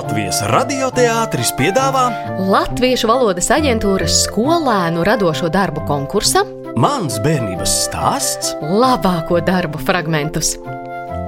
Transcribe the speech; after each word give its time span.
Latvijas 0.00 0.38
radioteātris 0.48 1.50
piedāvā 1.58 2.06
Latviešu 2.48 3.10
valodas 3.10 3.50
aģentūras 3.52 4.14
skolēnu 4.22 5.02
radošo 5.04 5.50
darbu 5.52 5.82
konkursa 5.84 6.40
Mans 6.80 7.18
bērnības 7.20 7.74
stāsts 7.82 8.54
labāko 8.64 9.42
darbu 9.44 9.82
fragmentus. 9.84 10.54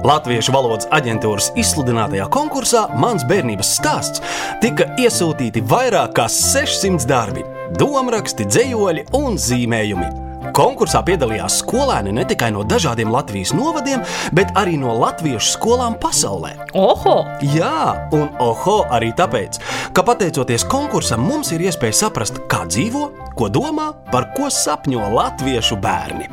Latviešu 0.09 0.55
valodas 0.57 0.89
aģentūras 0.89 1.51
izsludinātajā 1.53 2.25
konkursā 2.33 2.87
Mans 2.97 3.27
bērnības 3.29 3.75
stāsts 3.77 4.25
tika 4.65 4.89
iesūtīti 4.97 5.61
vairāk 5.69 6.17
kā 6.17 6.25
600 6.25 7.05
darbi, 7.05 7.45
domāraksti, 7.77 8.49
dzējoļi 8.49 9.09
un 9.21 9.37
zīmējumi. 9.37 10.22
Konkursā 10.53 10.99
piedalījās 11.01 11.55
skolēni 11.63 12.11
ne 12.13 12.23
tikai 12.29 12.51
no 12.53 12.61
dažādiem 12.67 13.09
Latvijas 13.09 13.55
novadiem, 13.57 14.03
bet 14.37 14.51
arī 14.59 14.75
no 14.77 14.93
latviešu 15.01 15.55
skolām 15.55 15.95
pasaulē. 15.97 16.51
Oho! 16.77 17.23
Jā, 17.55 18.09
un 18.13 18.27
oho 18.43 18.83
arī 18.93 19.09
tāpēc, 19.17 19.57
ka 19.97 20.05
pateicoties 20.05 20.67
konkursam, 20.69 21.25
mums 21.25 21.49
ir 21.55 21.65
iespēja 21.65 22.03
saprast, 22.03 22.43
kā 22.51 22.67
dzīvo, 22.69 23.07
ko 23.33 23.49
domā, 23.49 23.89
par 24.13 24.29
ko 24.37 24.51
sapņo 24.53 25.09
latviešu 25.15 25.79
bērni. 25.81 26.29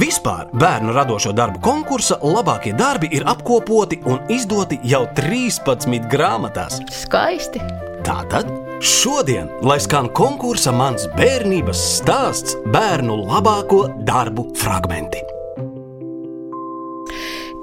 Vispār 0.00 0.48
bērnu 0.56 0.96
radošo 0.96 1.36
darbu 1.36 1.60
konkursa 1.62 2.16
labākie 2.24 2.72
darbi 2.74 3.12
ir 3.12 3.28
apkopoti 3.28 4.00
un 4.08 4.24
izdoti 4.32 4.80
jau 4.88 5.04
13 5.20 6.08
grāmatās. 6.08 6.80
Skaisti! 7.04 7.60
Tātad 8.04 8.63
šodien, 8.84 9.48
lai 9.64 9.78
skan 9.80 10.10
konkursa 10.12 10.72
mans 10.72 11.06
bērnības 11.16 11.80
stāsts, 11.98 12.58
bērnu 12.72 13.16
labāko 13.24 13.86
darbu 14.04 14.50
fragmenti. 14.60 15.22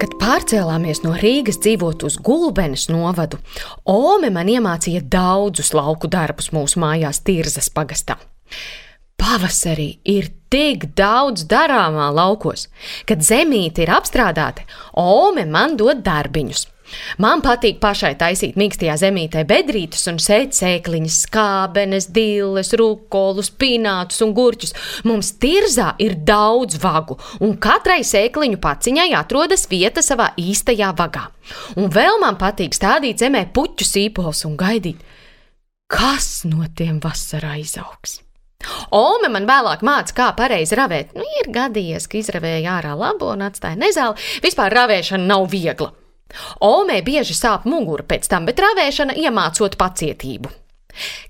Kad 0.02 0.16
pārcēlāmies 0.18 1.04
no 1.04 1.14
Rīgas 1.14 1.60
dzīvot 1.62 2.02
uz 2.08 2.16
Gulbenes 2.18 2.88
novadu, 2.90 3.38
Ome 3.86 4.32
man 4.34 4.50
iemācīja 4.50 5.04
daudzus 5.06 5.70
lauku 5.78 6.10
darbus 6.10 6.50
mūsu 6.50 6.82
mājās 6.82 7.22
Tirzas 7.22 7.70
pagastā. 7.70 8.18
Pavasarī 9.14 10.00
ir 10.02 10.32
tik 10.50 10.88
daudz 10.98 11.46
darāmā 11.46 12.08
laukos, 12.10 12.66
kad 13.06 13.22
zemīte 13.22 13.86
ir 13.86 13.94
apstrādāta, 13.94 14.66
Ome 14.98 15.46
man 15.46 15.78
dod 15.78 16.02
darbiņus. 16.02 16.66
Man 17.22 17.42
patīk 17.44 17.78
pašai 17.82 18.12
taisīt 18.20 18.58
mīkstajā 18.60 18.96
zemītē 19.00 19.44
bedrītes 19.48 20.04
un 20.10 20.18
sēt 20.22 20.56
sēkliņas, 20.56 21.18
skābenes, 21.26 22.08
dilles, 22.14 22.72
rukolus, 22.78 23.50
pinātus 23.50 24.22
un 24.24 24.34
gurķus. 24.36 24.74
Mums 25.08 25.34
tirzā 25.42 25.92
ir 26.02 26.16
daudz 26.26 26.80
vagu, 26.82 27.18
un 27.44 27.56
katrai 27.62 28.00
sēkliņu 28.06 28.60
paciņai 28.62 29.10
atrodas 29.18 29.68
vieta 29.70 30.04
savā 30.04 30.32
īstajā 30.40 30.92
vagā. 30.98 31.28
Un 31.76 31.90
vēl 31.92 32.20
man 32.22 32.38
patīk 32.40 32.76
stādīt 32.76 33.22
zemē 33.22 33.46
puķu 33.54 33.86
sīpols 33.88 34.44
un 34.48 34.58
gaidīt, 34.60 35.00
kas 35.90 36.42
no 36.48 36.66
tiem 36.76 37.00
vasarā 37.02 37.56
izaugs. 37.60 38.20
Ome 38.94 39.30
man 39.32 39.48
vēlāk 39.48 39.82
mācīja, 39.86 40.16
kā 40.18 40.28
pareizi 40.38 40.76
ravēt. 40.78 41.16
Nu, 41.18 41.24
ir 41.40 41.50
gadījies, 41.54 42.06
ka 42.06 42.20
izravēja 42.20 42.76
ārā 42.78 42.94
labo 42.98 43.32
un 43.34 43.42
atstāja 43.48 43.78
nezāli. 43.80 44.30
Vispār 44.44 44.74
ravēšana 44.78 45.26
nav 45.26 45.48
viegla. 45.50 45.90
Omē 46.64 47.00
bieži 47.04 47.36
sāp 47.36 47.66
mugura 47.68 48.06
pēc 48.08 48.28
tam, 48.30 48.46
bet 48.48 48.60
ravēšana 48.62 49.16
iemācot 49.20 49.76
pacietību. 49.80 50.50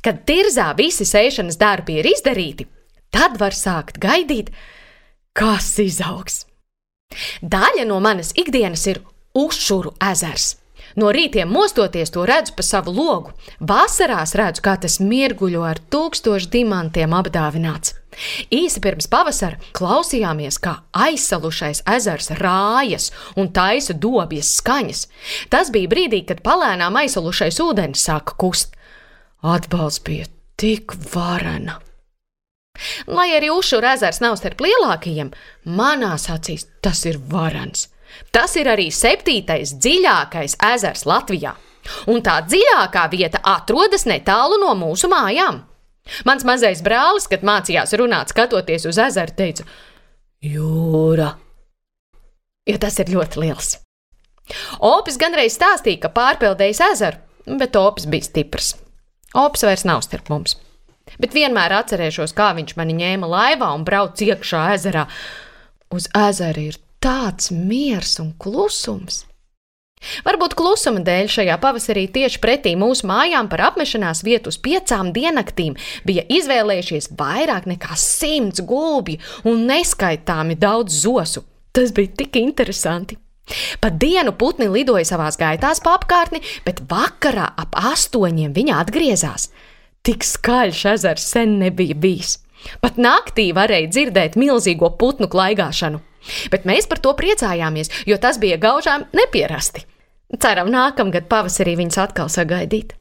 Kad 0.02 0.24
tirzā 0.26 0.72
visi 0.78 1.06
sēšanas 1.06 1.58
darbi 1.60 2.00
ir 2.00 2.08
izdarīti, 2.10 2.66
tad 3.14 3.38
var 3.40 3.54
sākt 3.54 4.00
gaidīt, 4.02 4.50
kas 5.36 5.74
izaugs. 5.82 6.42
Daļa 7.42 7.86
no 7.86 8.00
manas 8.00 8.32
ikdienas 8.38 8.86
ir 8.90 9.02
Ušuru 9.32 9.94
ezers. 10.10 10.56
No 10.96 11.08
rītiem 11.14 11.48
mostoties, 11.48 12.10
to 12.12 12.26
redzu 12.28 12.52
pa 12.56 12.64
savu 12.66 12.92
logu. 12.92 13.32
Vasarās 13.60 14.34
redzu, 14.36 14.60
kā 14.64 14.74
tas 14.80 14.98
mirguļo 15.00 15.62
ar 15.64 15.80
tūkstošu 15.92 16.50
dimantiem 16.52 17.14
apdāvināts. 17.16 17.94
Īsi 18.52 18.80
pirms 18.84 19.08
pavasara 19.12 19.58
klausījāmies, 19.76 20.58
kā 20.62 20.74
aizsalušais 20.92 21.82
ezers 21.94 22.32
rājas 22.38 23.10
un 23.36 23.48
taisa 23.54 23.96
dobjas 23.96 24.52
skaņas. 24.58 25.06
Tas 25.52 25.72
bija 25.72 25.90
brīdī, 25.92 26.22
kad 26.28 26.42
palēnām 26.44 26.98
aizsalušais 27.02 27.60
ūdens 27.64 28.04
sāka 28.08 28.36
kust. 28.38 28.76
Atbalsts 29.42 30.04
bija 30.04 30.28
tik 30.60 30.94
varena. 31.14 31.80
Lai 33.06 33.32
arī 33.36 33.50
Ušura 33.52 33.96
ezers 33.96 34.20
nav 34.24 34.38
starp 34.40 34.62
lielākajiem, 34.64 35.32
manās 35.76 36.28
acīs 36.32 36.68
tas 36.84 37.04
ir 37.08 37.18
varens. 37.32 37.88
Tas 38.32 38.54
ir 38.60 38.68
arī 38.68 38.88
septītais 38.92 39.74
dziļākais 39.80 40.58
ezers 40.72 41.04
Latvijā, 41.08 41.54
un 42.12 42.22
tā 42.24 42.38
dziļākā 42.46 43.04
vieta 43.12 43.40
atrodas 43.54 44.04
netālu 44.08 44.60
no 44.60 44.74
mūsu 44.78 45.08
mājām. 45.12 45.62
Mans 46.28 46.44
mazais 46.46 46.82
brālis, 46.84 47.28
kad 47.30 47.44
mācījās 47.46 47.94
runāt, 47.98 48.32
skatoties 48.34 48.86
uz 48.90 48.98
ezeru, 49.00 49.34
teica: 49.38 49.66
Jūra! 50.42 51.32
Jo 52.66 52.78
tas 52.82 52.98
ir 53.02 53.10
ļoti 53.10 53.42
liels. 53.42 53.76
Opis 54.82 55.18
ganreiz 55.18 55.54
stāstīja, 55.56 56.04
ka 56.04 56.10
pārpildējis 56.14 56.82
ezeru, 56.92 57.22
bet 57.58 57.78
opis 57.78 58.06
bija 58.10 58.26
stiprs. 58.26 58.74
Opis 59.38 59.64
vairs 59.66 59.86
nav 59.88 60.02
starp 60.04 60.30
mums. 60.32 60.58
Bet 61.22 61.34
vienmēr 61.34 61.74
atcerēšos, 61.80 62.34
kā 62.36 62.52
viņš 62.56 62.76
mani 62.78 62.96
ņēma 62.98 63.28
laivā 63.28 63.72
un 63.74 63.86
brauca 63.86 64.26
iekšā 64.26 64.62
ezerā. 64.76 65.06
Uz 65.92 66.08
ezera 66.16 66.62
ir 66.62 66.78
tāds 67.02 67.50
miers 67.54 68.18
un 68.22 68.32
klusums. 68.38 69.24
Varbūt 70.26 70.56
klusuma 70.58 71.02
dēļ 71.06 71.30
šajā 71.36 71.56
pavasarī 71.62 72.06
tieši 72.12 72.40
pretī 72.42 72.74
mūsu 72.78 73.06
mājām 73.10 73.48
par 73.52 73.64
apmešanās 73.70 74.22
vietu 74.26 74.52
uz 74.52 74.58
piecām 74.62 75.12
diennaktīm 75.14 75.76
bija 76.08 76.26
izvēlējušies 76.38 77.12
vairāk 77.18 77.68
nekā 77.70 77.98
simts 77.98 78.62
gulbju 78.66 79.20
un 79.48 79.66
neskaitāmi 79.70 80.58
daudz 80.58 81.02
zosu. 81.04 81.44
Tas 81.72 81.92
bija 81.96 82.12
tik 82.22 82.36
interesanti. 82.36 83.16
Pa 83.80 83.90
dienu 83.90 84.32
putni 84.38 84.68
lidoja 84.70 85.04
savās 85.08 85.38
gaitās 85.40 85.80
pa 85.82 85.96
apkārtni, 85.98 86.42
bet 86.66 86.84
vakarā 86.88 87.48
ap 87.58 87.74
astoņiem 87.92 88.54
viņa 88.54 88.78
atgriezās. 88.84 89.48
Tik 90.06 90.24
skaļš 90.26 90.84
ezers 90.94 91.26
sen 91.34 91.58
nebija 91.62 91.96
bijis. 91.98 92.38
Pat 92.82 92.98
naktī 92.98 93.50
varēja 93.54 93.90
dzirdēt 93.90 94.38
milzīgo 94.38 94.92
putnu 94.98 95.28
klaigāšanu. 95.30 96.00
Bet 96.52 96.66
mēs 96.68 96.88
par 96.90 97.02
to 97.02 97.14
priecājāmies, 97.18 97.90
jo 98.06 98.18
tas 98.20 98.40
bija 98.42 98.60
gaužām 98.62 99.06
nepierasti. 99.16 99.86
Ceram, 100.40 100.70
nākamgad 100.72 101.28
pavasarī 101.28 101.76
viņus 101.80 102.00
atkal 102.00 102.30
sagaidīt. 102.32 102.94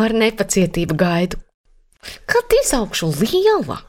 Ar 0.00 0.12
nepacietību 0.16 0.96
gaidu. 0.96 1.40
Kad 2.28 2.54
izaugšu 2.62 3.12
liela? 3.20 3.82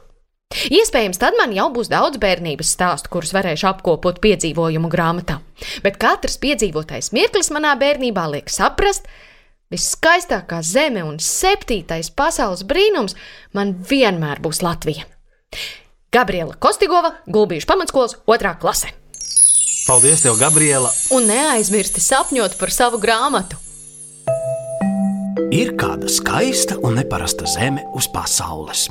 Iespējams, 0.70 1.18
tad 1.18 1.34
man 1.38 1.52
jau 1.56 1.66
būs 1.74 1.90
daudz 1.90 2.20
bērnības 2.22 2.70
stāstu, 2.76 3.10
kurus 3.10 3.32
varēšu 3.34 3.66
apkopot 3.72 4.20
piedzīvojumu 4.22 4.90
grāmatā. 4.92 5.40
Bet 5.82 5.98
katrs 6.02 6.38
piedzīvotais 6.42 7.10
mirklis 7.16 7.50
manā 7.54 7.74
bērnībā 7.80 8.26
liek 8.30 8.52
saprast, 8.52 9.08
viskaistākā 9.74 10.60
zeme 10.62 11.02
un 11.02 11.18
septītais 11.18 12.12
pasaules 12.14 12.62
brīnums 12.68 13.18
man 13.56 13.74
vienmēr 13.90 14.44
būs 14.44 14.62
Latvija. 14.62 15.08
Gabriela 16.14 16.54
Kostigova, 16.62 17.16
Gulbīšu 17.26 17.66
pamatskolas 17.66 18.12
otrā 18.30 18.52
klase. 18.60 18.92
Paldies, 19.88 20.22
tev, 20.22 20.36
Gabriela! 20.38 20.92
Un 21.16 21.26
neaizmirsti 21.26 21.98
sapņot 22.00 22.54
par 22.60 22.70
savu 22.70 23.00
grāmatu. 23.02 23.58
Ir 25.54 25.72
kāda 25.78 26.06
skaista 26.10 26.78
un 26.86 27.00
neparasta 27.00 27.50
zeme 27.50 27.82
uz 27.98 28.06
pasaules. 28.14 28.86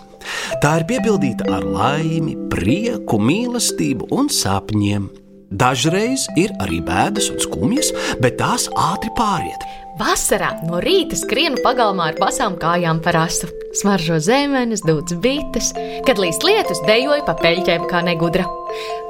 Tā 0.63 0.75
ir 0.81 0.87
piepildīta 0.91 1.47
ar 1.51 1.63
laimi, 1.63 2.35
prieku, 2.51 3.19
mīlestību 3.23 4.11
un 4.15 4.27
sapņiem. 4.31 5.07
Dažreiz 5.53 6.25
ir 6.33 6.49
arī 6.63 6.79
bēdas 6.81 7.27
un 7.29 7.37
skumjas, 7.43 7.91
bet 8.23 8.39
tās 8.39 8.65
ātri 8.73 9.11
pāriet. 9.13 9.65
Vasarā 9.99 10.47
no 10.65 10.79
rīta 10.81 11.13
skrienu 11.13 11.61
pagalmā 11.61 12.07
ar 12.09 12.15
basām 12.17 12.55
kājām 12.57 12.97
par 13.05 13.19
asu, 13.27 13.45
smaržo 13.77 14.17
zemenes, 14.17 14.81
dūts 14.81 15.13
bites, 15.21 15.67
kad 16.07 16.17
līdz 16.17 16.39
lietus 16.47 16.81
dejoja 16.87 17.21
pa 17.27 17.35
peļķēm 17.37 17.85
kā 17.91 18.01
negudra. 18.01 18.47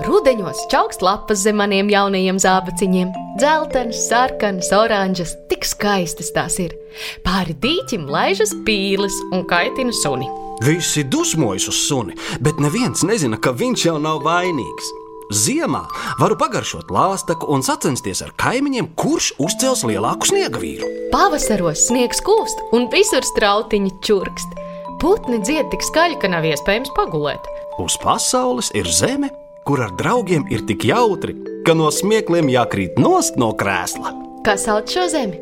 Rudeņos 0.04 0.66
čaukst 0.74 1.06
lapas 1.06 1.46
zem 1.46 1.62
maniem 1.62 1.88
jaunajiem 1.94 2.42
zābaciņiem, 2.44 3.14
dzeltenas, 3.40 4.02
sarkanas, 4.10 4.74
oranžas, 4.76 5.38
tik 5.48 5.64
skaistas 5.64 6.34
tās 6.36 6.60
ir. 6.60 6.76
Pāri 7.24 7.56
dīķim 7.64 8.04
laižas 8.12 8.52
pīles 8.68 9.16
un 9.32 9.48
kaitina 9.48 9.96
suni. 10.04 10.28
Visi 10.68 11.06
dusmojas 11.08 11.70
uz 11.72 11.80
suni, 11.88 12.20
bet 12.44 12.60
neviens 12.60 13.08
nezina, 13.08 13.40
ka 13.40 13.56
viņš 13.56 13.88
jau 13.88 13.96
nav 14.04 14.20
vainīgs. 14.28 14.92
Ziemā 15.32 15.86
varu 16.20 16.36
pagaršot 16.40 16.92
lāstaku 16.92 17.48
un 17.54 17.64
sacensties 17.64 18.24
ar 18.26 18.34
kaimiņiem, 18.42 18.90
kurš 19.00 19.34
uzcels 19.40 19.84
lielāku 19.88 20.28
sniega 20.28 20.60
vīru. 20.60 20.90
Pavasaros 21.14 21.88
sniegs 21.88 22.20
kūst 22.26 22.60
un 22.76 22.90
visur 22.92 23.24
strautiņi 23.24 23.94
čurkst. 24.04 24.60
Putni 25.04 25.40
dzied 25.44 25.70
tik 25.72 25.84
skaļi, 25.84 26.20
ka 26.22 26.32
nav 26.32 26.46
iespējams 26.48 26.92
pagulēt. 26.98 27.48
Uz 27.82 27.96
pasaules 28.02 28.72
ir 28.78 28.88
zeme, 28.88 29.32
kur 29.68 29.84
ar 29.84 29.94
draugiem 30.00 30.46
ir 30.52 30.64
tik 30.68 30.86
jautri, 30.88 31.36
ka 31.68 31.76
no 31.76 31.90
smiekliem 31.92 32.52
jākrīt 32.52 33.00
nost 33.00 33.40
no 33.40 33.52
krēsla. 33.56 34.14
Kā 34.44 34.58
sauc 34.60 34.92
šo 34.92 35.08
zemi? 35.12 35.40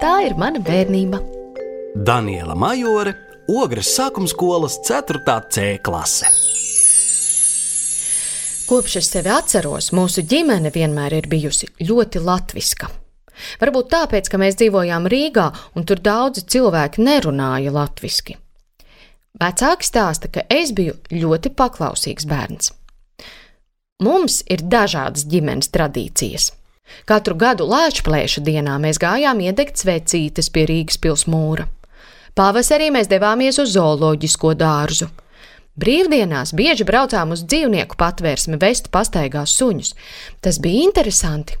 Tā 0.00 0.20
ir 0.24 0.36
mana 0.40 0.62
bērnība. 0.64 1.20
Daniela 1.96 2.56
Majore, 2.56 3.16
Ogres 3.50 3.90
sākuma 3.96 4.30
skolas 4.30 4.78
4. 4.86 5.20
C 5.50 5.74
klase. 5.84 6.28
Kopš 8.70 9.00
es 9.00 9.08
sevi 9.10 9.32
atceros, 9.34 9.88
mūsu 9.90 10.22
ģimene 10.30 10.70
vienmēr 10.70 11.16
ir 11.16 11.24
bijusi 11.26 11.66
ļoti 11.82 12.20
latviska. 12.22 12.86
Varbūt 13.58 13.88
tāpēc, 13.90 14.28
ka 14.30 14.38
mēs 14.38 14.54
dzīvojām 14.60 15.08
Rīgā 15.10 15.46
un 15.74 15.86
tur 15.88 15.98
daudzi 15.98 16.44
cilvēki 16.54 17.02
nerunāja 17.02 17.72
latviešu. 17.74 18.36
Vecāki 19.42 19.88
stāsta, 19.88 20.30
ka 20.30 20.44
es 20.46 20.70
biju 20.70 20.94
ļoti 21.10 21.50
paklausīgs 21.58 22.28
bērns. 22.30 22.70
Mums 24.06 24.44
ir 24.46 24.62
dažādas 24.62 25.26
ģimenes 25.26 25.72
tradīcijas. 25.74 26.52
Katru 27.10 27.34
gadu 27.42 27.66
Lāčplēša 27.66 28.44
dienā 28.46 28.76
mēs 28.78 29.02
gājām 29.02 29.42
iedegt 29.42 29.82
svecītes 29.82 30.46
pie 30.54 30.68
Rīgas 30.70 31.02
pilsmūra. 31.02 31.66
Pavasarī 32.38 32.92
mēs 32.94 33.10
devāmies 33.10 33.58
uz 33.58 33.74
zooloģisko 33.74 34.54
dārzu. 34.54 35.10
Brīvdienās 35.78 36.52
bieži 36.56 36.84
braucām 36.84 37.30
uz 37.34 37.44
dzīvnieku 37.46 37.96
patvērsmi 38.00 38.58
vest 38.60 38.90
pastaigā 38.90 39.44
suņus. 39.46 39.94
Tas 40.42 40.58
bija 40.58 40.82
interesanti 40.88 41.56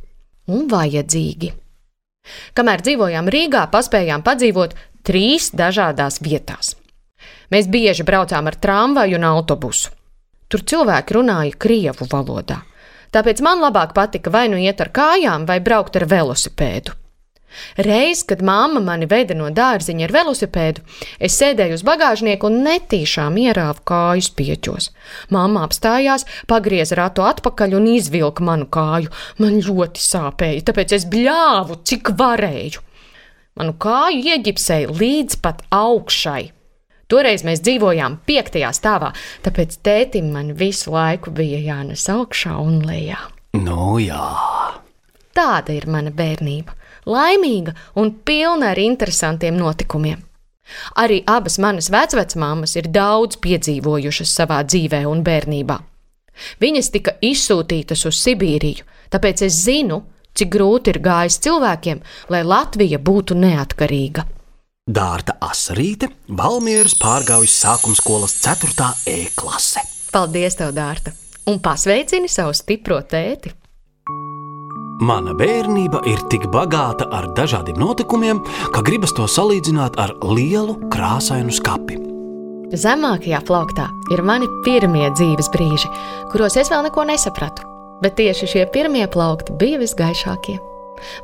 un 0.50 0.66
vajadzīgi. 0.70 1.52
Kamēr 2.54 2.82
dzīvojām 2.84 3.30
Rīgā, 3.32 3.64
paspējām 3.72 4.24
padzīvot 4.26 4.74
trīs 5.06 5.50
dažādās 5.56 6.20
vietās. 6.24 6.74
Mēs 7.50 7.70
bieži 7.70 8.04
braucām 8.06 8.50
ar 8.50 8.58
tramvaju 8.60 9.18
un 9.18 9.26
autobusu. 9.30 9.94
Tur 10.50 10.66
cilvēki 10.66 11.14
runāja 11.16 11.56
krievu 11.62 12.06
valodā. 12.10 12.60
Tāpēc 13.14 13.42
man 13.42 13.62
labāk 13.62 13.94
patika 13.94 14.30
vai 14.30 14.48
nu 14.50 14.58
iet 14.58 14.80
ar 14.82 14.90
kājām, 14.94 15.46
vai 15.46 15.58
braukt 15.62 15.96
ar 15.98 16.06
velosipēdu. 16.10 16.99
Reiz, 17.76 18.22
kad 18.26 18.42
mamma 18.42 18.80
mani 18.84 19.08
veda 19.10 19.34
no 19.36 19.48
dārziņa 19.54 20.06
ar 20.06 20.14
velosipēdu, 20.14 20.84
es 21.22 21.38
sēdēju 21.40 21.78
uz 21.78 21.84
bagāžnieku 21.86 22.48
un 22.50 22.60
netīšām 22.66 23.38
ierāvu 23.40 23.84
kāju 23.90 24.26
spieķos. 24.26 24.90
Mamma 25.34 25.64
apstājās, 25.66 26.26
pagrieza 26.50 26.98
ratu 27.00 27.24
atpakaļ 27.26 27.76
un 27.80 27.90
izvilka 27.94 28.44
manu 28.46 28.68
kāju. 28.70 29.10
Man 29.42 29.60
ļoti 29.64 30.04
sāpēja, 30.04 30.64
tāpēc 30.70 30.96
es 30.98 31.08
bļāvu, 31.10 31.80
cik 31.86 32.14
varēju. 32.20 32.86
Manu 33.60 33.74
kāju 33.82 34.24
ieģipsēja 34.30 34.94
līdz 34.94 35.40
pat 35.44 35.64
augšai. 35.74 36.52
Toreiz 37.10 37.42
mēs 37.42 37.62
dzīvojām 37.66 38.20
piektajā 38.26 38.70
stāvā, 38.76 39.10
tāpēc 39.42 39.80
tētim 39.82 40.30
man 40.30 40.52
visu 40.54 40.92
laiku 40.94 41.32
bija 41.34 41.58
jānes 41.58 42.06
augšā 42.12 42.54
un 42.62 42.84
lejā. 42.86 43.18
Nu, 43.58 43.96
jā. 43.98 44.28
Tāda 45.34 45.74
ir 45.74 45.88
mana 45.90 46.12
bērnība 46.14 46.76
laimīga 47.06 47.74
un 48.00 48.12
pilna 48.24 48.72
ar 48.74 48.80
interesantiem 48.80 49.56
notikumiem. 49.56 50.20
Arī 51.02 51.20
abas 51.26 51.58
manas 51.58 51.90
vecmāmas 51.90 52.76
ir 52.78 52.90
daudz 52.94 53.40
piedzīvojušas 53.42 54.34
savā 54.40 54.60
dzīvē 54.64 55.02
un 55.10 55.24
bērnībā. 55.26 55.78
Viņas 56.62 56.90
tika 56.94 57.16
izsūtītas 57.20 58.06
uz 58.08 58.20
Sibīriju, 58.22 58.86
tāpēc 59.12 59.44
es 59.46 59.62
zinu, 59.64 60.02
cik 60.34 60.52
grūti 60.54 60.94
ir 60.94 61.00
gājis 61.04 61.40
cilvēkiem, 61.44 62.02
lai 62.30 62.42
Latvija 62.46 63.00
būtu 63.02 63.36
neatkarīga. 63.38 64.26
Dārta 64.90 65.36
Asarīte, 65.44 66.08
Valmieras 66.26 66.96
pārgājusi 66.98 67.54
sākuma 67.60 67.98
skolas 67.98 68.34
4. 68.42 68.88
E 69.06 69.28
klase. 69.36 69.82
Paldies, 70.10 70.56
tev, 70.58 70.72
Dārta! 70.74 71.12
Un 71.50 71.60
pasveicini 71.62 72.30
savu 72.30 72.54
stipro 72.56 72.98
tēti! 73.06 73.52
Mana 75.00 75.32
bērnība 75.32 76.02
ir 76.04 76.20
tik 76.28 76.42
bagāta 76.52 77.06
ar 77.08 77.30
dažādiem 77.32 77.78
notikumiem, 77.80 78.42
ka 78.74 78.82
gribas 78.84 79.14
to 79.16 79.24
salīdzināt 79.24 79.96
ar 79.96 80.12
lielu 80.20 80.74
krāsainu 80.92 81.54
skapi. 81.56 81.96
Zemākajā 82.76 83.40
plauktā 83.48 83.86
ir 84.12 84.20
mani 84.22 84.46
pirmie 84.66 85.06
dzīves 85.16 85.48
brīži, 85.54 85.88
kuros 86.30 86.58
es 86.60 86.68
vēl 86.68 86.84
neko 86.86 87.06
nesapratu, 87.08 87.64
bet 88.04 88.18
tieši 88.20 88.50
šie 88.52 88.66
pirmie 88.74 89.06
plaukti 89.08 89.56
bija 89.56 89.80
visgaišākie. 89.80 90.58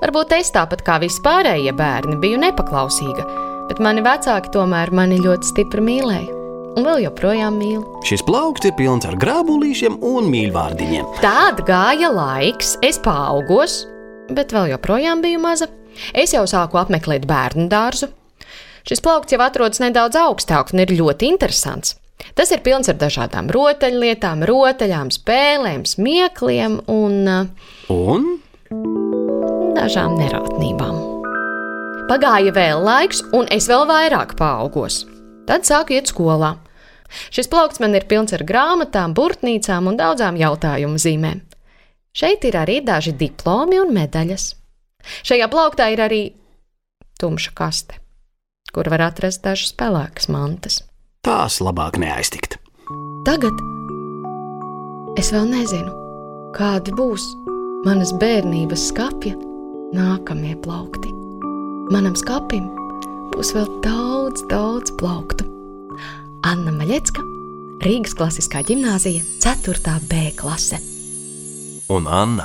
Varbūt 0.01 0.33
es 0.39 0.55
tāpat 0.57 0.81
kā 0.87 0.97
vispārējie 1.05 1.77
bērni 1.77 2.17
biju 2.23 2.41
nepaklausīga, 2.47 3.29
bet 3.69 3.85
mani 3.85 4.01
vecāki 4.09 4.57
tomēr 4.57 4.95
mani 4.97 5.21
ļoti 5.21 5.53
stipri 5.53 5.85
mīlēja 5.85 6.46
un 6.77 6.87
vēl 6.87 7.03
joprojām 7.07 7.57
mīl. 7.61 7.83
Šis 8.07 8.25
plaukts 8.27 8.69
ir 8.69 8.77
pilns 8.79 9.09
ar 9.09 9.17
grābulīšiem 9.21 9.99
un 10.05 10.31
mīļvārdiņiem. 10.33 11.09
Tāda 11.25 11.67
gāja 11.67 12.13
laiks, 12.13 12.77
es 12.87 13.01
paaugos, 13.03 13.83
bet 14.31 14.55
vēl 14.55 14.75
joprojām 14.75 15.25
biju 15.25 15.43
maza. 15.43 15.71
Es 16.13 16.35
jau 16.37 16.45
sāku 16.49 16.81
apmeklēt 16.81 17.25
bērnu 17.29 17.71
dārzu. 17.73 18.11
Šis 18.87 19.03
plaukts 19.03 19.35
jau 19.35 19.41
atrodas 19.43 19.81
nedaudz 19.83 20.19
augstāk 20.21 20.75
un 20.75 20.85
ir 20.85 20.93
ļoti 20.95 21.33
interesants. 21.33 21.97
Tas 22.37 22.53
ir 22.53 22.63
pilns 22.65 22.91
ar 22.91 22.99
dažādām 23.01 23.49
rotaļlietām, 23.53 24.45
rotaļām, 24.49 25.11
spēlēm, 25.15 25.85
smiekliem 25.89 26.81
un, 26.91 27.17
un? 27.93 28.29
dažām 29.77 30.17
nerātnībām. 30.19 30.97
Pagāja 32.07 32.55
vēl 32.55 32.85
laiks, 32.87 33.23
un 33.35 33.49
es 33.55 33.67
vēl 33.71 33.85
vairāk 33.89 34.37
paaugos. 34.39 35.05
Tad 35.47 35.67
sāku 35.67 35.97
iet 35.97 36.11
skolā. 36.11 36.55
Šis 37.31 37.51
plaukts 37.53 37.81
man 37.83 37.95
ir 37.99 38.07
pilns 38.11 38.35
ar 38.37 38.45
grāmatām, 38.47 39.15
burtnīcām 39.17 39.91
un 39.91 39.99
daudzām 39.99 40.39
jautājumu 40.41 41.01
zīmēm. 41.01 41.43
Šeit 42.17 42.47
ir 42.49 42.57
arī 42.57 42.81
daži 42.85 43.13
diplomi 43.13 43.81
un 43.83 43.93
medaļas. 43.93 44.49
Šajā 45.27 45.49
plauktā 45.53 45.91
ir 45.93 46.03
arī 46.03 46.23
tumša 47.21 47.53
kaste, 47.57 48.01
kur 48.73 48.89
var 48.93 49.09
atrast 49.11 49.45
dažas 49.45 49.75
pelēkas 49.77 50.31
mantas. 50.33 50.81
Tās 51.27 51.61
labāk 51.61 51.99
neaiztikt. 52.01 52.59
Tagad 53.27 53.61
es 55.21 55.33
vēl 55.35 55.49
nezinu, 55.51 55.93
kādi 56.57 56.95
būs 56.97 57.25
manas 57.87 58.13
bērnības 58.17 58.89
skapja 58.93 59.35
nākamie 59.97 60.57
plaukti. 60.63 61.13
Manam 61.93 62.17
skapim 62.19 62.71
būs 63.35 63.53
vēl 63.55 63.69
daudz, 63.85 64.43
daudz 64.51 64.95
plauktu. 65.01 65.47
Anna 66.47 66.71
Maļecka, 66.71 67.23
Rīgas 67.83 68.13
klasiskā 68.15 68.61
gimnāzija, 68.63 69.25
4. 69.43 69.95
B 70.07 70.29
klase. 70.39 70.79
Un 71.91 72.07
Anna, 72.07 72.45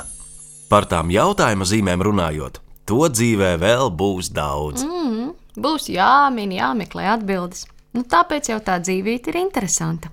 par 0.66 0.88
tām 0.90 1.12
jautājuma 1.14 1.62
zīmēm 1.68 2.02
runājot, 2.08 2.58
to 2.88 3.06
dzīvē 3.06 3.52
vēl 3.62 3.92
būs 3.94 4.32
daudz. 4.34 4.82
Mm, 4.82 5.28
būs 5.54 5.86
jāmin, 5.94 6.56
jāmeklē 6.56 7.12
atbildes. 7.12 7.68
Nu, 7.94 8.02
tāpēc 8.02 8.50
jau 8.50 8.58
tā 8.64 8.80
dzīvība 8.82 9.30
ir 9.30 9.38
interesanta. 9.38 10.10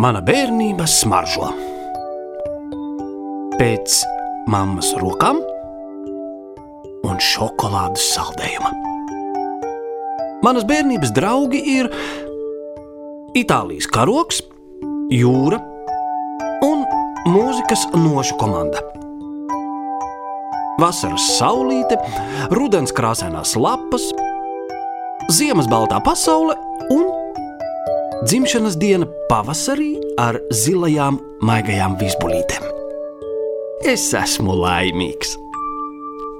Mana 0.00 0.24
bērnība 0.24 0.88
smaržo. 0.88 1.50
Pēc 3.60 4.00
mammas 4.48 4.94
rokām 5.04 5.44
un 7.04 7.20
šokolādes 7.20 8.08
saldējuma. 8.16 8.93
Manas 10.44 10.64
bērnības 10.68 11.12
draugi 11.16 11.60
ir 11.78 11.86
Itālijas 13.38 13.86
karoks, 13.88 14.42
jūra 15.14 15.56
un 16.66 16.82
mūzikas 17.30 17.86
nošu 17.96 18.36
komanda. 18.42 18.82
Vasaras 20.82 21.30
saulīte, 21.38 21.96
rudens 22.52 22.92
krāsainās 22.92 23.54
lapas, 23.56 24.04
ziemas 25.32 25.70
baltā 25.70 26.02
pasaule 26.04 26.58
un 26.92 27.08
dzimšanas 28.26 28.76
diena 28.82 29.08
pavasarī 29.30 29.94
ar 30.20 30.42
zilajām, 30.52 31.22
maigajām 31.40 31.96
visbulītēm. 32.02 32.68
Es 33.88 34.10
esmu 34.18 34.60
laimīgs! 34.60 35.38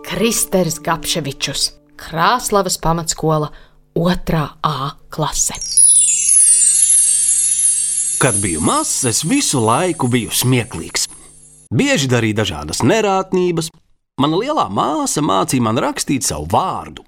Kristers 0.04 0.82
Gapševičus, 0.84 1.70
Krāslavas 1.96 2.76
pamatskola 2.82 3.54
2. 3.94 4.48
A 4.62 4.90
klase. 5.08 5.54
Kad 8.18 8.34
biju 8.42 8.60
mazs, 8.60 9.04
es 9.04 9.24
visu 9.24 9.60
laiku 9.60 10.08
biju 10.08 10.32
smieklīgs. 10.34 11.06
Bieži 11.70 12.08
darīju 12.10 12.38
dažādas 12.40 12.82
nerātnības. 12.82 13.70
Mana 14.18 14.38
lielā 14.40 14.66
māsa 14.70 15.22
mācīja 15.22 15.62
man 15.62 15.78
rakstīt 15.82 16.26
savu 16.26 16.48
vārdu. 16.50 17.06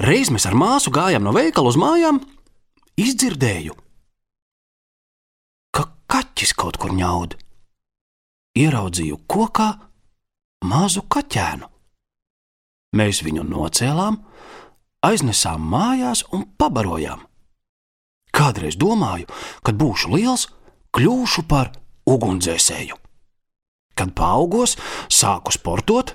Reiz 0.00 0.32
mēs 0.32 0.48
ar 0.48 0.56
māsu 0.56 0.92
gājām 0.92 1.24
no 1.24 1.32
veikala 1.36 1.68
uz 1.68 1.76
mājām, 1.80 2.20
izdzirdēju, 3.00 3.76
ka 5.72 5.86
kaķis 6.12 6.56
kaut 6.56 6.80
kur 6.80 6.96
ņaud. 6.96 7.36
Ieraudzīju 8.56 9.20
kokā 9.28 9.70
mazu 10.68 11.04
kaķēnu. 11.08 11.68
Mēs 12.96 13.22
viņu 13.24 13.44
nocēlām, 13.48 14.20
aiznesām 15.04 15.62
mājās 15.74 16.24
un 16.32 16.46
pabarojām. 16.58 17.26
Kādreiz 18.32 18.78
domāju, 18.80 19.28
kad 19.62 19.76
būšu 19.76 20.14
liels, 20.14 20.48
kļūšu 20.96 21.44
par 21.48 21.74
ugunsdzēsēju. 22.08 22.96
Kad 23.92 24.14
paaugos, 24.16 24.78
sāku 25.12 25.52
sportot, 25.52 26.14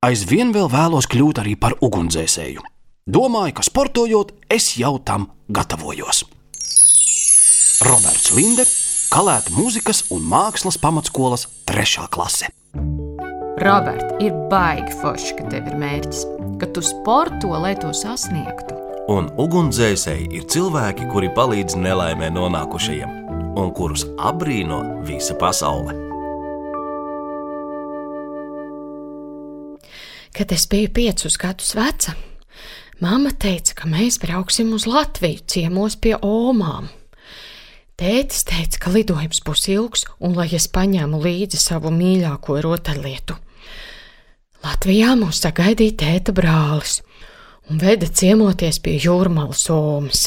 Aizvien 0.00 0.48
vēl 0.48 0.70
vēlos 0.72 1.04
kļūt 1.12 1.42
arī 1.42 1.58
par 1.60 1.74
ugunsdzēsēju. 1.84 2.62
Domāju, 3.04 3.52
ka 3.58 3.64
sportojot, 3.66 4.30
es 4.48 4.70
jau 4.80 4.94
tam 5.04 5.26
gatavojos. 5.52 6.22
Roberts 7.84 8.30
Linde, 8.32 8.64
Kalēta 9.12 9.52
mūzikas 9.52 10.06
un 10.14 10.24
mākslas 10.30 10.80
pamatskolas 10.80 11.44
trešā 11.68 12.06
klase. 12.14 12.48
Robert, 13.60 14.14
ir 14.24 14.32
baigi 14.48 14.96
forši, 15.02 15.36
ka 15.36 15.50
tev 15.52 15.68
ir 15.68 15.76
mērķis, 15.82 16.24
ka 16.60 16.68
tu 16.74 16.84
sporto, 16.84 17.54
lai 17.56 17.74
to 17.80 17.92
sasniegtu. 17.96 18.76
Un 19.10 19.30
ugunsdzēsēji 19.40 20.28
ir 20.38 20.44
cilvēki, 20.52 21.08
kuri 21.10 21.32
palīdz 21.34 21.78
nelaimē 21.80 22.28
nonākušajiem 22.34 23.16
un 23.58 23.72
kurus 23.74 24.04
apbrīno 24.20 24.78
visa 25.08 25.34
pasaule. 25.40 25.96
Kad 30.36 30.52
es 30.54 30.68
biju 30.70 30.92
piecus 30.94 31.36
gadus 31.40 31.74
veca, 31.74 32.14
mamma 33.02 33.32
teica, 33.34 33.74
ka 33.82 33.90
mēs 33.90 34.20
brauksim 34.22 34.70
uz 34.76 34.86
Latviju 34.86 35.42
ciemos 35.50 35.98
pie 35.98 36.14
omām. 36.22 36.86
Tētis 38.00 38.46
teica, 38.48 38.78
ka 38.80 38.94
lidojums 38.94 39.42
būs 39.44 39.66
ilgs 39.74 40.06
un 40.22 40.38
lai 40.38 40.48
es 40.56 40.70
paņēmu 40.72 41.18
līdzi 41.20 41.58
savu 41.60 41.90
mīļāko 41.92 42.60
rotaļlietu. 42.64 43.36
Latvijā 44.60 45.14
mūs 45.16 45.40
sagaidīja 45.40 45.96
tēta 46.02 46.34
brālis 46.36 46.98
un 47.70 47.80
veda 47.80 48.08
ciemoties 48.08 48.80
pie 48.84 48.98
jūrmālas 49.00 49.62
omas. 49.72 50.26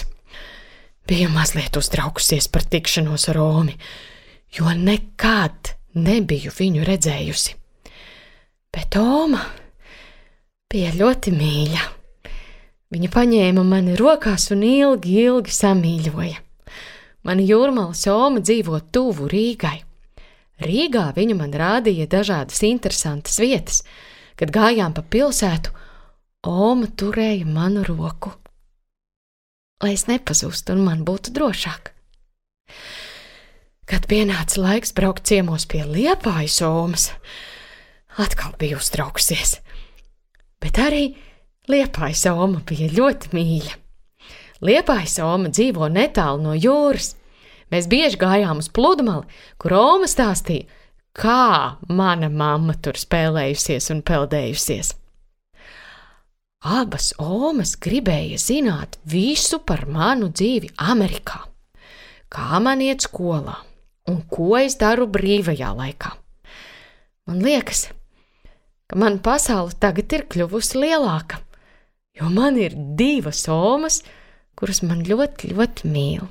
Biju 1.06 1.30
mazliet 1.34 1.76
uztraukusies 1.78 2.48
par 2.50 2.64
tikšanos 2.66 3.28
ar 3.30 3.38
Romu, 3.38 3.74
jo 4.56 4.72
nekad 4.78 5.74
nebiju 5.94 6.54
viņu 6.56 6.86
redzējusi. 6.88 7.58
Bet 8.74 8.96
Oma 8.98 9.42
bija 10.72 10.94
ļoti 10.96 11.34
mīļa. 11.36 11.84
Viņa 12.94 13.10
paņēma 13.14 13.66
mani 13.66 13.98
rokās 14.00 14.48
un 14.54 14.64
ilgi, 14.66 15.18
ilgi 15.28 15.54
samīļoja. 15.54 16.40
Mana 17.24 17.46
jūrmāla 17.46 17.94
Soma 17.98 18.42
dzīvo 18.42 18.80
tuvu 18.94 19.30
Rīgai. 19.30 19.78
Rīgā 20.64 21.06
viņa 21.16 21.38
man 21.38 21.54
rādīja 21.54 22.08
dažādas 22.10 22.62
interesantas 22.66 23.38
vietas. 23.42 23.84
Kad 24.40 24.54
gājām 24.54 24.96
pa 24.98 25.04
pilsētu, 25.06 25.74
Oma 26.44 26.90
turēja 27.00 27.46
manu 27.48 27.86
roku, 27.88 28.34
lai 29.80 29.94
es 29.96 30.10
nepazustu 30.10 30.76
un 30.76 30.82
man 30.84 31.06
būtu 31.08 31.32
drošāk. 31.32 31.94
Kad 33.88 34.10
pienāca 34.12 34.60
laiks 34.60 34.92
braukt 34.96 35.24
ciemos 35.30 35.64
pie 35.72 35.86
liepājas 35.88 36.58
Omas, 36.68 37.06
atkal 38.20 38.58
biju 38.60 38.82
uztraukusies. 38.82 39.58
Bet 40.60 40.80
arī 40.84 41.14
liepājas 41.72 42.26
Oma 42.32 42.60
bija 42.68 42.92
ļoti 42.92 43.32
mīļa. 43.36 43.80
Liepājas 44.64 45.18
Oma 45.24 45.52
dzīvo 45.52 45.90
netālu 45.92 46.44
no 46.44 46.54
jūras. 46.56 47.14
Mēs 47.72 47.88
bieži 47.92 48.20
gājām 48.20 48.60
uz 48.60 48.70
pludmali, 48.72 49.28
kur 49.60 49.76
Oma 49.80 50.08
stāstīja, 50.12 50.68
kā 51.14 51.78
mana 51.90 52.30
mamma 52.30 52.76
tur 52.82 52.98
spēlējusies 53.00 53.90
un 53.94 54.02
peldējusies. 54.06 54.94
Abas 56.64 57.12
Omas 57.20 57.76
gribēja 57.76 58.40
zināt 58.40 58.96
visu 59.04 59.60
par 59.60 59.84
manu 59.92 60.30
dzīvi 60.32 60.72
Amerikā, 60.80 61.42
kā 62.32 62.60
man 62.64 62.82
iet 62.82 63.04
skolā 63.04 63.58
un 64.08 64.22
ko 64.32 64.56
es 64.60 64.78
daru 64.80 65.08
brīvajā 65.12 65.72
laikā. 65.76 66.14
Man 67.28 67.44
liekas, 67.44 67.88
ka 68.88 69.00
mana 69.00 69.20
pasaule 69.24 69.76
tagad 69.80 70.12
ir 70.16 70.26
kļuvusi 70.32 70.80
lielāka, 70.82 71.40
jo 72.20 72.32
man 72.32 72.60
ir 72.60 72.76
divas 73.00 73.46
Omas, 73.52 74.02
kuras 74.60 74.84
man 74.84 75.04
ļoti, 75.08 75.54
ļoti 75.56 75.92
mīl. 75.92 76.28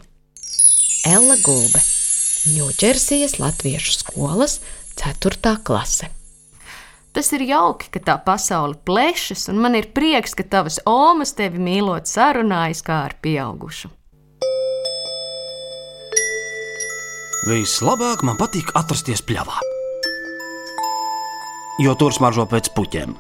Ella 1.09 1.37
Gulbe, 1.45 1.81
Ņūdžersijas 2.43 3.37
Latviešu 3.39 3.93
skolas 4.01 4.57
4. 4.99 5.53
klase. 5.63 6.09
Tas 7.15 7.29
ir 7.37 7.45
jauki, 7.47 7.87
ka 7.95 8.01
tā 8.03 8.17
pasaule 8.19 8.75
plešas, 8.75 9.45
un 9.53 9.61
man 9.63 9.77
ir 9.79 9.93
prieks, 9.95 10.35
ka 10.35 10.43
tavas 10.43 10.81
omas 10.89 11.37
tevi 11.39 11.63
mīlot 11.63 12.11
sarunājas 12.11 12.83
kā 12.83 12.97
ar 13.07 13.15
pieaugušu. 13.23 13.93
Vislabāk 17.47 18.27
man 18.27 18.35
patīk 18.41 18.75
atrasties 18.75 19.23
pļavā, 19.23 19.63
jo 21.79 21.95
tur 21.95 22.11
smaržo 22.11 22.51
pēc 22.51 22.75
puķiem. 22.75 23.15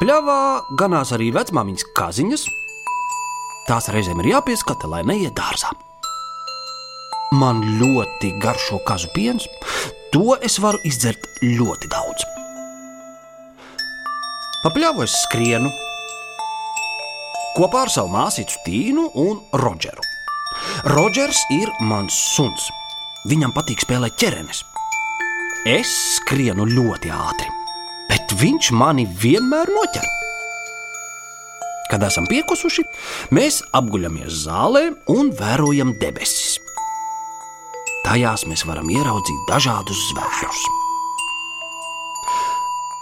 Pļavā 0.00 0.42
ganās 0.80 1.12
arī 1.12 1.28
vecmāmiņas 1.36 1.90
kaziņas. 1.92 2.50
Tās 3.68 3.92
reizēm 3.92 4.24
ir 4.24 4.34
jāpieskata, 4.38 4.88
lai 4.88 5.04
neiet 5.04 5.36
dārzā. 5.36 5.76
Man 7.32 7.62
ļoti 7.80 8.34
garšo 8.42 8.82
kazu 8.84 9.08
piens, 9.14 9.46
to 10.12 10.34
es 10.44 10.58
varu 10.60 10.76
izdzert 10.84 11.24
ļoti 11.40 11.88
daudz. 11.88 12.26
Pa 14.62 14.70
pļavu 14.74 15.00
es 15.06 15.14
skrienu 15.24 15.70
kopā 17.56 17.86
ar 17.86 17.92
savu 17.92 18.12
māsīcu 18.12 18.60
Tīnu 18.66 19.06
un 19.22 19.40
Rodžeru. 19.62 20.04
Rodžers 20.92 21.40
ir 21.56 21.72
mans 21.88 22.14
suns. 22.34 22.68
Viņam 23.28 23.54
patīk 23.56 23.80
spēlēt 23.80 24.18
ķerenes. 24.20 24.60
Es 25.68 25.90
skrienu 26.18 26.66
ļoti 26.68 27.12
ātri, 27.16 27.48
bet 28.10 28.34
viņš 28.42 28.72
mani 28.76 29.06
vienmēr 29.06 29.72
noķer. 29.72 30.08
Kad 31.88 32.04
esam 32.08 32.28
piekusuši, 32.28 32.84
mēs 33.36 33.62
apguļamies 33.76 34.44
zālē 34.44 34.84
un 35.12 35.32
vērojam 35.38 35.96
debesis. 36.00 36.61
Tajās 38.12 38.42
mēs 38.44 38.66
varam 38.68 38.90
ieraudzīt 38.92 39.46
dažādus 39.48 39.96
zvērus. 40.10 40.58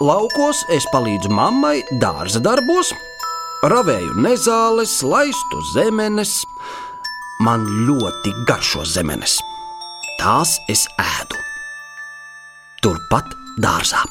Laukos 0.06 0.60
es 0.70 0.86
palīdzu 0.92 1.32
mammai 1.34 1.80
dārza 1.98 2.38
darbos, 2.38 2.92
ravēju 3.66 4.14
nezāles, 4.22 4.92
laistu 5.02 5.64
zemenes. 5.72 6.36
Man 7.42 7.66
ļoti 7.88 8.36
garšo 8.46 8.86
zemenes. 8.86 9.40
Tās 10.22 10.54
es 10.70 10.86
ēdu. 11.02 11.42
Turpat 12.78 13.34
dārzā. 13.58 14.06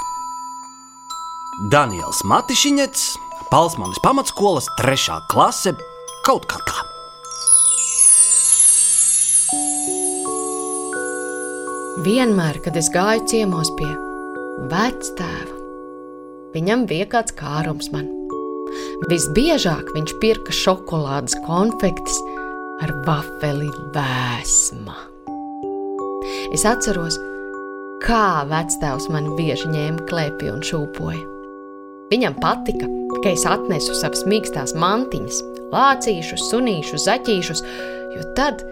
Daniels 1.72 2.26
Matišiņets, 2.28 3.10
Palsmanis 3.48 4.04
pamatskolas 4.04 4.68
trešā 4.76 5.24
klase, 5.32 5.78
kaut 6.28 6.52
kā 6.52 6.60
tā. 6.68 6.90
Vienmēr, 12.00 12.62
kad 12.64 12.78
es 12.80 12.88
gāju 12.94 13.26
ciemos 13.28 13.68
pie 13.76 13.90
vectēva, 14.72 15.56
viņam 16.54 16.86
bija 16.88 17.10
kāds 17.12 17.34
kārums 17.36 17.90
man. 17.92 18.06
Visbiežāk 19.12 19.92
viņš 19.98 20.14
pirka 20.22 20.56
šokolādes 20.56 21.36
konfektes 21.44 22.22
ar 22.86 22.94
vafeli 23.04 23.68
vēsma. 23.98 24.96
Es 26.56 26.64
atceros, 26.72 27.20
kā 28.08 28.48
vectēvs 28.48 29.12
man 29.12 29.34
bieži 29.36 29.68
ņēma 29.76 30.08
klēpī 30.08 30.54
un 30.54 30.64
šūpoja. 30.64 31.26
Viņam 32.14 32.40
patika, 32.40 32.88
ka 33.20 33.36
es 33.36 33.44
atnesu 33.44 34.00
savas 34.00 34.24
mīkstās 34.24 34.72
mantiņas, 34.80 35.44
lācīšus, 35.76 36.48
sunīšus, 36.48 37.10
zaķīšus, 37.12 37.68
jo 38.16 38.30
tad 38.40 38.64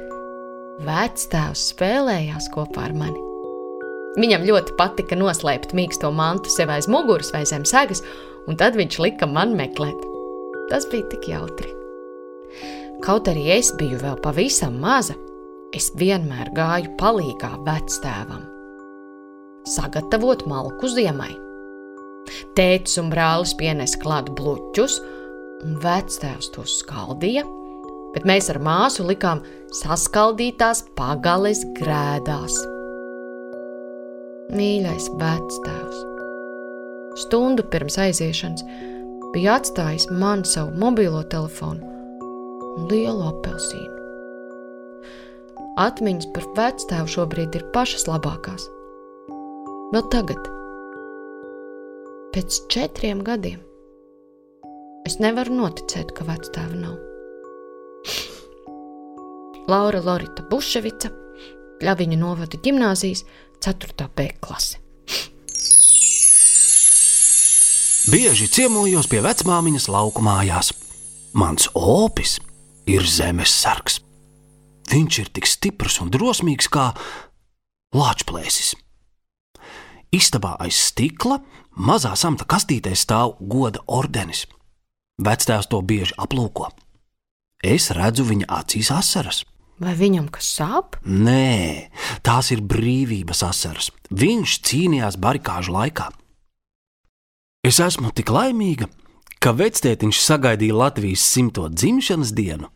vectēvs 0.86 1.72
spēlējās 1.72 2.52
kopā 2.54 2.88
ar 2.88 2.94
mani. 2.98 3.22
Viņam 4.18 4.46
ļoti 4.48 4.76
patika 4.78 5.18
noslēpt 5.18 5.74
mīksto 5.78 6.10
mantu 6.14 6.52
sev 6.54 6.72
aiz 6.74 6.88
muguras 6.90 7.32
vai 7.34 7.44
zem 7.50 7.66
segas, 7.66 8.04
un 8.50 8.58
tad 8.58 8.78
viņš 8.78 9.00
lika 9.04 9.30
man 9.30 9.56
meklēt. 9.58 9.98
Tas 10.72 10.88
bija 10.92 11.06
tik 11.12 11.30
jautri. 11.32 11.74
Kaut 13.06 13.30
arī 13.30 13.46
es 13.58 13.70
biju 13.78 14.00
vēl 14.02 14.18
pavisam 14.24 14.80
maza, 14.82 15.14
es 15.76 15.92
vienmēr 15.98 16.50
gāju 16.58 16.96
palīgā 16.98 17.52
vectēvam. 17.66 18.46
Sagatavot 19.68 20.46
malku 20.50 20.90
ziemai. 20.90 21.34
Tētis 22.58 22.98
un 23.00 23.12
brālis 23.12 23.54
pienesa 23.58 24.00
klāt 24.02 24.32
bluķus, 24.36 24.98
un 25.64 25.78
vectēvs 25.84 26.52
tos 26.56 26.80
skaldīja, 26.82 27.46
bet 28.16 28.26
mēs 28.28 28.50
ar 28.52 28.60
māsu 28.64 29.06
likām 29.08 29.44
saskaldītās 29.76 30.84
pagales 30.98 31.64
grēdās. 31.80 32.56
Mīļais 34.56 35.10
vectēvs! 35.20 36.04
Stundu 37.24 37.66
pirms 37.72 37.98
aiziešanas 38.00 38.64
bija 39.34 39.58
atstājis 39.60 40.08
man 40.12 40.46
savu 40.48 40.78
mobilo 40.80 41.24
telefonu 41.32 41.84
un 42.78 42.92
lielu 42.92 43.32
apelsīnu. 43.32 43.96
Atmiņas 45.82 46.30
par 46.34 46.46
vectēvu 46.58 47.16
šobrīd 47.18 47.58
ir 47.60 47.66
pašas 47.74 48.08
labākās. 48.10 48.70
Vēl 49.94 50.08
tagad, 50.14 50.48
Pēc 52.38 52.58
četriem 52.70 53.24
gadiem. 53.26 53.62
Es 55.10 55.16
nevaru 55.24 55.56
noticēt, 55.58 56.12
ka 56.14 56.28
vectēva 56.28 56.82
nav. 56.84 58.37
Laura 59.68 60.00
Lorita 60.00 60.46
Buševica, 60.48 61.10
Pļaviņa 61.82 62.18
novada 62.18 62.56
gimnāzijas 62.64 63.26
4. 63.60 64.06
B 64.16 64.30
klase. 64.40 64.80
Bieži 68.08 68.48
ciemojos 68.48 69.10
pie 69.12 69.20
vecmāmiņas 69.26 69.90
lauku 69.92 70.24
mājās. 70.24 70.72
Mans 71.36 71.68
opis 71.76 72.38
ir 72.88 73.04
zemes 73.04 73.52
sargs. 73.52 74.00
Viņš 74.88 75.20
ir 75.20 75.34
tik 75.36 75.52
stiprs 75.52 76.00
un 76.00 76.14
drosmīgs 76.16 76.72
kā 76.72 76.94
lāčplēsis. 77.92 78.72
Istabā 80.16 80.54
aiz 80.64 80.80
stikla 80.94 81.42
mazā 81.76 82.14
samta 82.16 82.48
kastītē 82.48 82.96
stāv 82.96 83.36
goda 83.44 83.84
ordenis. 83.92 84.46
Vectēvs 85.20 85.68
to 85.68 85.84
bieži 85.84 86.16
aplūko. 86.16 86.72
Es 87.60 87.92
redzu 87.92 88.24
viņa 88.24 88.48
acīs 88.62 88.96
asaras. 88.96 89.44
Vai 89.78 89.94
viņam 89.94 90.30
kas 90.34 90.48
sāp? 90.58 90.98
Nē, 91.06 91.90
tās 92.26 92.50
ir 92.54 92.64
brīvības 92.66 93.44
asaras. 93.46 93.92
Viņš 94.10 94.56
cīnījās 94.66 95.20
barikāžu 95.22 95.76
laikā. 95.76 96.10
Es 97.68 97.78
esmu 97.84 98.10
tik 98.16 98.32
laimīga, 98.34 98.88
ka 99.44 99.54
vectētiņš 99.54 100.22
sagaidīja 100.24 100.78
Latvijas 100.82 101.26
simto 101.30 101.68
dzimšanas 101.70 102.34
dienu 102.34 102.72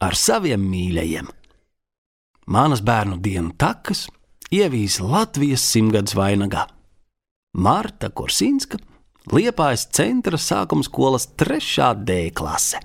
ar 0.00 0.16
saviem 0.16 0.62
mīļajiem. 0.62 1.28
Manas 2.48 2.80
bērnu 2.80 3.18
dienu 3.20 3.52
takas 3.60 4.06
ievīs 4.54 5.00
Latvijas 5.04 5.66
simtgadus 5.68 6.16
vainagā. 6.16 6.64
Marta 7.58 8.08
Korsinska, 8.08 8.78
Liepājas 9.28 9.84
centra 9.92 10.38
sākuma 10.40 10.86
skolas 10.86 11.26
3. 11.36 11.90
D 12.08 12.30
klase. 12.32 12.80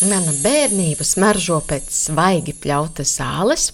Mana 0.00 0.32
bērnība 0.32 1.04
smaržo 1.04 1.58
pēc 1.68 1.90
svaigi 1.92 2.54
pļautas 2.56 3.10
zāles, 3.18 3.64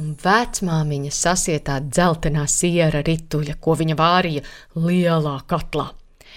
un 0.00 0.14
vecmāmiņa 0.22 1.10
sasietā 1.12 1.74
dzeltenā 1.84 2.46
siera 2.48 3.02
rituļa, 3.04 3.58
ko 3.60 3.74
viņa 3.76 3.96
vārīja 3.98 4.44
lielā 4.80 5.34
katlā. 5.50 5.90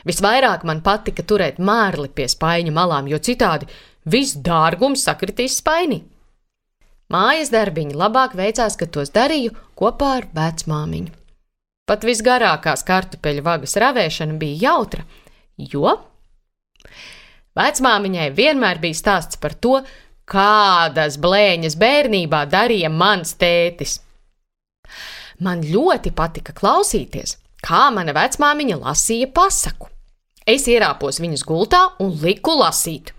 Visvairāk 0.04 0.66
man 0.68 0.82
patika 0.84 1.24
turēt 1.24 1.62
mārli 1.64 2.10
pie 2.12 2.26
spaiņa 2.28 2.74
malām, 2.76 3.08
jo 3.08 3.22
citādi 3.24 3.70
viss 4.04 4.36
dārgums 4.36 5.06
sakritīs 5.08 5.62
spainī. 5.62 6.02
Mājas 7.08 7.54
darbiņi 7.54 7.96
labāk 7.96 8.36
veicās, 8.36 8.76
kad 8.76 8.92
tos 8.92 9.14
darīju 9.16 9.54
kopā 9.80 10.10
ar 10.18 10.28
vecmāmiņu. 10.36 11.14
Pat 11.88 12.04
visgarākās 12.04 12.84
kartupeļu 12.84 13.46
vagas 13.46 13.78
ravēšana 13.80 14.36
bija 14.42 14.74
jautra, 14.74 15.08
jo 15.56 15.96
Vecmāmiņai 17.56 18.30
vienmēr 18.36 18.82
bija 18.84 18.98
stāsts 19.00 19.40
par 19.40 19.56
to, 19.56 19.80
kādas 20.28 21.16
blēņas 21.22 21.78
bērnībā 21.80 22.44
darīja 22.52 22.90
mans 22.92 23.36
tētis. 23.40 24.00
Man 25.40 25.64
ļoti 25.64 26.12
patika 26.16 26.56
klausīties, 26.56 27.38
kā 27.64 27.90
mana 27.96 28.16
vecmāmiņa 28.16 28.80
lasīja 28.82 29.32
pasaku. 29.36 29.90
Es 30.46 30.68
ierāpos 30.70 31.20
viņas 31.24 31.44
gultā 31.48 31.82
un 32.04 32.12
liku 32.22 32.54
lasīt. 32.60 33.12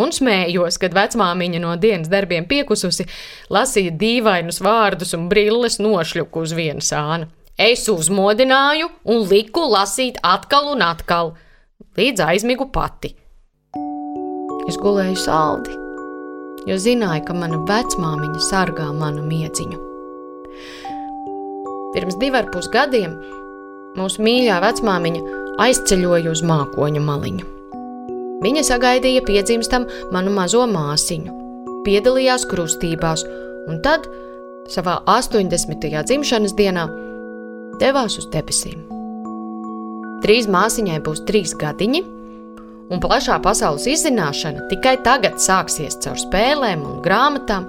Un 0.00 0.14
smējos, 0.14 0.78
kad 0.78 0.94
vecmāmiņa 0.94 1.60
no 1.60 1.74
dienas 1.82 2.08
darbiem 2.08 2.46
piekususi, 2.48 3.08
lasīja 3.50 3.92
dīvainus 3.98 4.62
vārdus 4.62 5.16
un 5.18 5.26
brilles 5.28 5.80
nošļuku 5.82 6.44
uz 6.46 6.54
viena 6.54 6.84
sāna. 6.84 7.26
Es 7.58 7.88
uzmodināju 7.90 8.86
un 9.10 9.26
liku 9.28 9.66
lasīt 9.68 10.22
atkal 10.24 10.70
un 10.76 10.86
atkal, 10.86 11.34
līdz 11.98 12.22
aizmigu 12.30 12.70
pati. 12.72 13.12
Es 14.70 14.76
gulēju 14.78 15.16
saldi, 15.18 15.72
jo 16.68 16.76
zināju, 16.78 17.24
ka 17.26 17.34
mana 17.34 17.56
vecmāmiņa 17.66 18.42
sargā 18.44 18.84
manu 18.94 19.24
miedziņu. 19.26 19.78
Pirms 21.96 22.18
diviem 22.20 22.36
ar 22.38 22.46
pus 22.52 22.68
gadiem 22.70 23.16
mūsu 23.98 24.22
mīļā 24.22 24.60
vecmāmiņa 24.62 25.40
aizceļoja 25.64 26.30
uz 26.30 26.44
mākoņa 26.46 27.02
maliņu. 27.02 27.48
Viņa 28.44 28.62
sagaidīja 28.68 29.24
piedzimstam 29.26 29.88
manu 30.14 30.36
mazo 30.36 30.62
māsiņu, 30.70 31.34
piedalījās 31.88 32.46
krustībās, 32.52 33.26
un 33.66 33.82
tad, 33.82 34.06
savā 34.70 35.00
80. 35.10 35.90
dzimšanas 36.12 36.54
dienā, 36.54 36.86
devās 37.82 38.20
uz 38.22 38.30
debesīm. 38.30 38.86
Drīz 40.22 40.46
māsiņai 40.52 41.02
būs 41.02 41.26
trīs 41.26 41.58
gadiņi, 41.58 42.06
un 42.90 43.00
plašā 43.02 43.38
pasaules 43.42 43.86
izzināšana 43.90 44.66
tikai 44.70 44.96
tagad 45.06 45.38
sāksies 45.42 45.98
caur 46.02 46.18
spēlēm 46.18 46.82
un 46.86 47.00
grāmatām, 47.04 47.68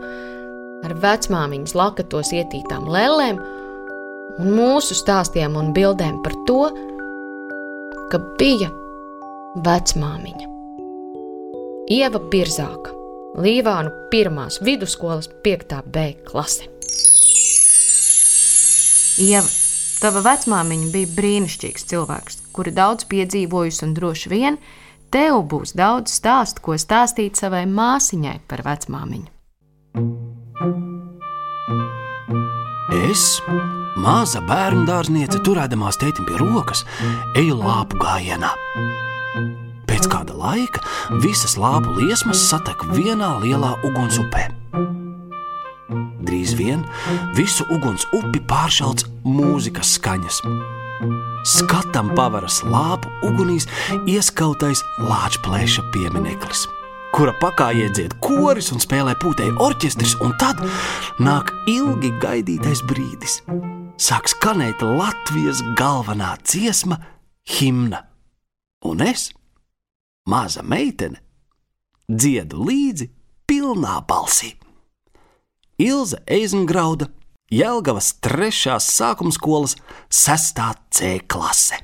ar 0.86 0.96
vecmāmiņas 1.04 1.76
lakatos 1.78 2.34
ietītām 2.34 2.88
lēlēm 2.90 3.42
un 4.42 4.56
mūsu 4.56 4.98
stāstiem 4.98 5.58
un 5.60 5.74
bildēm 5.76 6.22
par 6.26 6.38
to, 6.50 6.64
ka 8.12 8.22
bija 8.40 8.72
vecmāmiņa. 9.62 10.50
Ieva 11.92 12.22
Birzāka, 12.32 12.98
Līvānu 13.32 13.92
pirmās 14.12 14.58
vidusskolas 14.60 15.30
5. 15.44 15.78
B 15.88 16.10
klase. 16.28 16.66
Ieva, 19.24 19.48
tava 20.02 20.24
vecmāmiņa 20.26 20.90
bija 20.92 21.12
brīnišķīgs 21.16 21.88
cilvēks, 21.92 22.40
kuri 22.56 22.74
daudz 22.76 23.08
piedzīvojusi 23.12 23.86
un 23.88 23.96
droši 23.96 24.32
vien 24.32 24.60
tev 25.12 25.43
būs 25.52 25.76
daudz 25.78 26.13
stāstu, 26.15 26.63
ko 26.65 26.78
stāstīt 26.80 27.39
savai 27.39 27.65
māsiņai 27.69 28.38
par 28.47 28.63
vecmāmiņu. 28.65 29.30
Es, 33.12 33.26
maza 34.00 34.41
bērnu 34.47 34.86
dārzniece, 34.88 35.41
turēdamās 35.43 36.00
tētim 36.00 36.28
pie 36.30 36.39
rokas, 36.39 36.86
eju 37.39 37.60
lāpu 37.60 38.00
gājienā. 38.02 38.52
Pēc 39.89 40.08
kāda 40.12 40.36
laika 40.38 40.84
visas 41.24 41.58
lāpu 41.60 41.97
liesmas 42.00 42.43
satek 42.47 42.88
vienā 42.95 43.34
lielā 43.43 43.74
ugunsupē. 43.88 44.47
Drīz 46.21 46.56
vien 46.56 46.86
visu 47.36 47.67
uguns 47.74 48.08
upi 48.15 48.39
pāršalts 48.47 49.10
mūzikas 49.28 49.97
skaņas. 49.97 50.39
Skatam 51.42 52.12
pavaras 52.14 52.60
lāpu 52.62 53.10
ugunīs 53.26 53.66
ieskautais 54.10 54.84
lāčplēša 55.02 55.88
piemineklis, 55.90 56.68
kura 57.16 57.34
pakā 57.42 57.72
iedzied 57.82 58.14
koris 58.22 58.70
un 58.76 58.82
spēlē 58.84 59.16
pūtēji 59.18 59.56
orķestris, 59.66 60.14
un 60.22 60.36
tad 60.38 60.62
nāk 61.18 61.50
ilgi 61.72 62.12
gaidītais 62.22 62.84
brīdis. 62.86 63.40
Sāk 64.02 64.30
skanēt 64.30 64.86
Latvijas 64.86 65.64
galvenā 65.78 66.36
dziesma, 66.46 67.00
himna, 67.58 68.04
un 68.86 69.02
es, 69.02 69.32
maza 70.30 70.62
meitene, 70.62 71.24
dziedu 72.06 72.62
līdzi 72.70 73.10
pilnā 73.50 73.98
balsī. 74.06 74.54
Ilze 75.82 76.22
Eizengrauda 76.30 77.10
Jelgavas 77.52 78.14
3. 78.24 78.48
sākuma 78.80 79.34
skolas 79.36 79.74
6. 80.08 80.60
C 80.96 81.18
klase. 81.28 81.82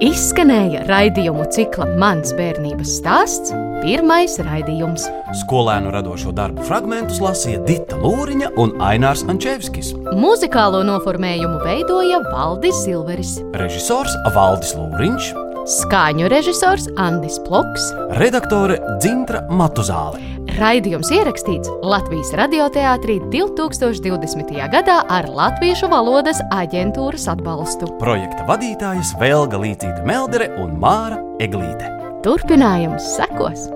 Izskanēja 0.00 0.86
raidījumu 0.88 1.44
cikla 1.52 1.90
Mans 2.00 2.32
bērnības 2.38 2.96
stāsts, 3.02 3.52
pirmais 3.84 4.38
raidījums. 4.40 5.04
Skolēnu 5.42 5.92
radošo 5.92 6.32
darbu 6.32 6.64
fragmentus 6.64 7.20
lasīja 7.20 7.60
Dita 7.68 8.00
Lūriņa 8.00 8.54
un 8.56 8.72
Ainārs 8.80 9.26
Ančevskis. 9.28 9.92
Mūzikālo 10.16 10.80
noformējumu 10.88 11.60
veidoja 11.60 12.24
Valdis 12.30 12.86
Silveris, 12.86 13.36
Režisors 13.52 14.16
Valdis 14.32 14.72
Lūriņš, 14.80 15.34
skaņu 15.66 16.28
režisors 16.30 16.86
Andris 16.96 17.40
Ploks, 17.42 17.90
redaktore 18.20 18.78
Dzintra 19.02 19.42
Matuzāle. 19.50 20.22
Raidījums 20.56 21.10
ierakstīts 21.12 21.72
Latvijas 21.82 22.30
radioteātrī 22.38 23.18
2020. 23.34 24.54
gadā 24.72 25.00
ar 25.10 25.26
Latviešu 25.26 25.90
valodas 25.90 26.38
aģentūras 26.54 27.26
atbalstu. 27.34 27.90
Projekta 27.98 28.46
vadītājas 28.48 29.16
Vēlga 29.20 29.60
Līcīta 29.66 30.06
Meldere 30.06 30.52
un 30.62 30.78
Māra 30.80 31.18
Eglīte. 31.42 31.90
Turpinājums 32.22 33.16
sekos! 33.18 33.66